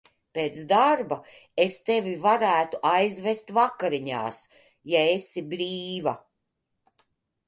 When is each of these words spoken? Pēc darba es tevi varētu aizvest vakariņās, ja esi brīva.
Pēc 0.35 0.55
darba 0.69 1.15
es 1.65 1.73
tevi 1.89 2.13
varētu 2.23 2.79
aizvest 2.91 3.53
vakariņās, 3.57 4.39
ja 4.95 5.03
esi 5.11 5.45
brīva. 5.53 6.15